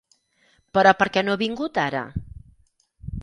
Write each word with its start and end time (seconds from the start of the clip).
Però 0.77 0.93
perquè 1.01 1.23
no 1.27 1.35
ha 1.37 1.41
vingut 1.43 1.77
ara? 1.83 2.01